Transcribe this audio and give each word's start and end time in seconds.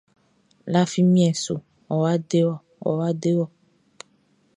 Lafi 0.73 0.99
mien 1.13 1.33
su, 1.43 1.55
ɔwa 1.93 2.11
dewɔ, 2.29 2.53
ɔwa 2.89 3.07
dewɔ! 3.21 3.45